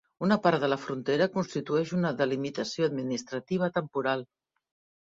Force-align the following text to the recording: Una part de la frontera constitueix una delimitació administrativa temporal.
Una 0.27 0.35
part 0.45 0.63
de 0.63 0.69
la 0.73 0.77
frontera 0.85 1.27
constitueix 1.35 1.93
una 1.99 2.15
delimitació 2.23 2.91
administrativa 2.91 3.73
temporal. 3.79 4.27